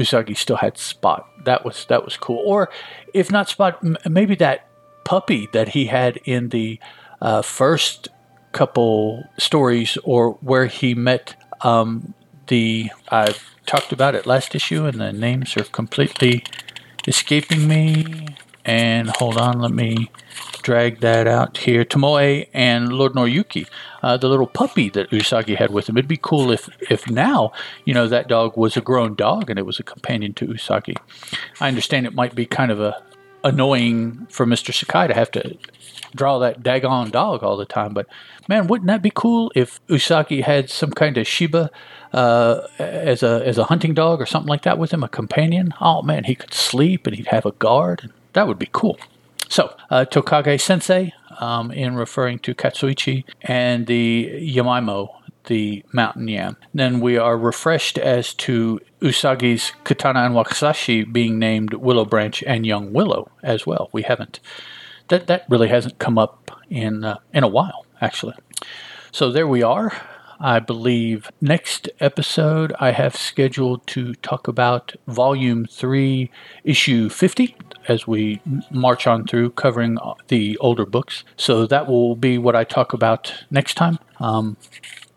Usagi 0.00 0.36
still 0.36 0.56
had 0.56 0.78
Spot. 0.78 1.28
That 1.44 1.64
was 1.64 1.84
that 1.86 2.04
was 2.04 2.16
cool. 2.16 2.42
Or 2.44 2.70
if 3.14 3.30
not 3.30 3.48
Spot, 3.48 3.78
m- 3.84 3.96
maybe 4.08 4.34
that 4.36 4.66
puppy 5.04 5.48
that 5.52 5.68
he 5.68 5.86
had 5.86 6.16
in 6.24 6.48
the 6.48 6.78
uh, 7.20 7.42
first 7.42 8.08
couple 8.52 9.24
stories, 9.38 9.98
or 10.04 10.32
where 10.40 10.66
he 10.66 10.94
met 10.94 11.36
um, 11.60 12.14
the. 12.48 12.90
I 13.10 13.34
talked 13.66 13.92
about 13.92 14.14
it 14.14 14.26
last 14.26 14.54
issue, 14.54 14.86
and 14.86 15.00
the 15.00 15.12
names 15.12 15.56
are 15.56 15.64
completely 15.64 16.44
escaping 17.06 17.68
me. 17.68 18.26
And 18.64 19.08
hold 19.16 19.38
on, 19.38 19.60
let 19.60 19.72
me 19.72 20.10
drag 20.62 21.00
that 21.00 21.26
out 21.26 21.56
here. 21.58 21.84
Tomoe 21.84 22.46
and 22.52 22.92
Lord 22.92 23.12
Noriyuki, 23.12 23.66
uh, 24.02 24.16
the 24.16 24.28
little 24.28 24.46
puppy 24.46 24.90
that 24.90 25.10
Usagi 25.10 25.56
had 25.56 25.70
with 25.70 25.88
him. 25.88 25.96
It'd 25.96 26.08
be 26.08 26.18
cool 26.20 26.50
if, 26.50 26.68
if 26.90 27.08
now, 27.10 27.52
you 27.84 27.94
know, 27.94 28.06
that 28.08 28.28
dog 28.28 28.56
was 28.56 28.76
a 28.76 28.80
grown 28.80 29.14
dog 29.14 29.48
and 29.50 29.58
it 29.58 29.66
was 29.66 29.78
a 29.78 29.82
companion 29.82 30.34
to 30.34 30.46
Usagi. 30.46 30.96
I 31.60 31.68
understand 31.68 32.06
it 32.06 32.14
might 32.14 32.34
be 32.34 32.46
kind 32.46 32.70
of 32.70 32.80
a 32.80 33.02
annoying 33.42 34.26
for 34.30 34.46
Mr. 34.46 34.72
Sakai 34.72 35.08
to 35.08 35.14
have 35.14 35.30
to 35.30 35.56
draw 36.14 36.38
that 36.38 36.62
daggone 36.62 37.10
dog 37.10 37.42
all 37.42 37.56
the 37.56 37.64
time, 37.64 37.94
but 37.94 38.06
man, 38.48 38.66
wouldn't 38.66 38.88
that 38.88 39.02
be 39.02 39.12
cool 39.14 39.50
if 39.54 39.84
Usagi 39.86 40.42
had 40.42 40.68
some 40.70 40.90
kind 40.90 41.16
of 41.16 41.26
Shiba 41.26 41.70
uh, 42.12 42.60
as 42.78 43.22
a 43.22 43.42
as 43.46 43.58
a 43.58 43.64
hunting 43.64 43.94
dog 43.94 44.20
or 44.20 44.26
something 44.26 44.48
like 44.48 44.62
that 44.62 44.78
with 44.78 44.92
him, 44.92 45.02
a 45.02 45.08
companion? 45.08 45.72
Oh 45.80 46.02
man, 46.02 46.24
he 46.24 46.34
could 46.34 46.52
sleep 46.52 47.06
and 47.06 47.16
he'd 47.16 47.28
have 47.28 47.46
a 47.46 47.52
guard. 47.52 48.12
That 48.32 48.46
would 48.46 48.58
be 48.58 48.68
cool. 48.72 48.98
So, 49.48 49.74
uh, 49.90 50.04
Tokage 50.08 50.60
Sensei, 50.60 51.12
um, 51.40 51.72
in 51.72 51.96
referring 51.96 52.38
to 52.40 52.54
Katsuichi, 52.54 53.24
and 53.42 53.86
the 53.86 54.30
Yamaimo, 54.40 55.08
the 55.46 55.84
mountain 55.92 56.28
yam. 56.28 56.56
Then 56.72 57.00
we 57.00 57.16
are 57.16 57.36
refreshed 57.36 57.98
as 57.98 58.34
to 58.34 58.80
Usagi's 59.00 59.72
Katana 59.84 60.20
and 60.20 60.34
Wakizashi 60.34 61.10
being 61.10 61.38
named 61.38 61.74
Willow 61.74 62.04
Branch 62.04 62.42
and 62.46 62.64
Young 62.64 62.92
Willow 62.92 63.30
as 63.42 63.66
well. 63.66 63.88
We 63.92 64.02
haven't. 64.02 64.38
That, 65.08 65.26
that 65.26 65.46
really 65.48 65.68
hasn't 65.68 65.98
come 65.98 66.18
up 66.18 66.52
in 66.68 67.04
uh, 67.04 67.18
in 67.32 67.42
a 67.42 67.48
while, 67.48 67.84
actually. 68.00 68.34
So 69.10 69.32
there 69.32 69.48
we 69.48 69.62
are. 69.62 69.92
I 70.40 70.58
believe 70.58 71.30
next 71.42 71.90
episode 72.00 72.72
I 72.80 72.92
have 72.92 73.14
scheduled 73.14 73.86
to 73.88 74.14
talk 74.14 74.48
about 74.48 74.94
Volume 75.06 75.66
3, 75.66 76.30
Issue 76.64 77.10
50, 77.10 77.54
as 77.88 78.06
we 78.06 78.40
march 78.70 79.06
on 79.06 79.26
through 79.26 79.50
covering 79.50 79.98
the 80.28 80.56
older 80.56 80.86
books. 80.86 81.24
So 81.36 81.66
that 81.66 81.86
will 81.86 82.16
be 82.16 82.38
what 82.38 82.56
I 82.56 82.64
talk 82.64 82.94
about 82.94 83.34
next 83.50 83.74
time. 83.74 83.98
Um, 84.18 84.56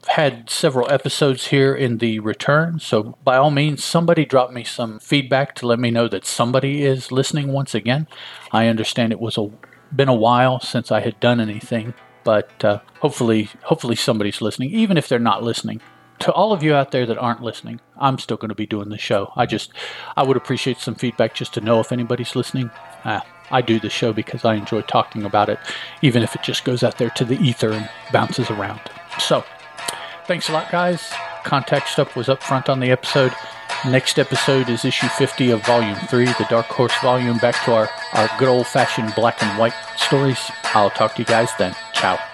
had 0.07 0.49
several 0.49 0.91
episodes 0.91 1.47
here 1.47 1.73
in 1.73 1.99
the 1.99 2.19
return, 2.19 2.79
so 2.79 3.17
by 3.23 3.38
all 3.38 3.51
means, 3.51 3.81
somebody 3.81 4.25
drop 4.25 4.51
me 4.51 4.65
some 4.65 4.99
feedback 4.99 5.55
to 5.55 5.67
let 5.67 5.79
me 5.79 5.89
know 5.89 6.09
that 6.09 6.25
somebody 6.25 6.83
is 6.83 7.13
listening 7.13 7.53
once 7.53 7.73
again. 7.73 8.07
I 8.51 8.67
understand 8.67 9.13
it 9.13 9.21
was 9.21 9.38
a 9.38 9.49
been 9.95 10.09
a 10.09 10.13
while 10.13 10.59
since 10.59 10.91
I 10.91 11.01
had 11.01 11.19
done 11.19 11.39
anything 11.39 11.93
but 12.23 12.63
uh, 12.63 12.79
hopefully, 12.99 13.49
hopefully 13.63 13.95
somebody's 13.95 14.41
listening, 14.41 14.71
even 14.71 14.97
if 14.97 15.07
they're 15.07 15.19
not 15.19 15.43
listening. 15.43 15.81
To 16.19 16.31
all 16.31 16.53
of 16.53 16.63
you 16.63 16.73
out 16.73 16.91
there 16.91 17.05
that 17.05 17.17
aren't 17.17 17.41
listening, 17.41 17.81
I'm 17.97 18.17
still 18.17 18.38
going 18.38 18.49
to 18.49 18.55
be 18.55 18.65
doing 18.65 18.89
the 18.89 18.97
show. 18.97 19.33
I 19.36 19.45
just, 19.45 19.73
I 20.15 20.23
would 20.23 20.38
appreciate 20.38 20.77
some 20.77 20.95
feedback 20.95 21.33
just 21.33 21.53
to 21.55 21.62
know 21.62 21.79
if 21.79 21.91
anybody's 21.91 22.36
listening. 22.36 22.71
Ah, 23.03 23.25
I 23.51 23.62
do 23.62 23.79
the 23.79 23.89
show 23.89 24.13
because 24.13 24.45
I 24.45 24.55
enjoy 24.55 24.81
talking 24.81 25.23
about 25.23 25.49
it, 25.49 25.59
even 26.01 26.23
if 26.23 26.36
it 26.36 26.43
just 26.43 26.63
goes 26.63 26.81
out 26.81 26.97
there 26.97 27.09
to 27.12 27.25
the 27.25 27.39
ether 27.41 27.71
and 27.71 27.89
bounces 28.12 28.49
around. 28.49 28.79
So, 29.19 29.43
thanks 30.25 30.49
a 30.49 30.53
lot, 30.53 30.71
guys. 30.71 31.12
Contact 31.43 31.89
stuff 31.89 32.15
was 32.15 32.29
up 32.29 32.41
front 32.41 32.69
on 32.69 32.79
the 32.79 32.91
episode. 32.91 33.33
Next 33.86 34.17
episode 34.17 34.69
is 34.69 34.86
issue 34.86 35.07
50 35.07 35.51
of 35.51 35.65
Volume 35.65 35.97
3, 36.07 36.25
the 36.25 36.47
Dark 36.49 36.67
Horse 36.67 36.97
volume, 37.01 37.38
back 37.39 37.62
to 37.65 37.73
our, 37.73 37.89
our 38.13 38.29
good 38.39 38.47
old 38.47 38.65
fashioned 38.65 39.13
black 39.13 39.43
and 39.43 39.59
white 39.59 39.73
stories. 39.97 40.39
I'll 40.73 40.89
talk 40.89 41.15
to 41.15 41.21
you 41.21 41.25
guys 41.25 41.49
then. 41.57 41.75
Ciao. 42.04 42.33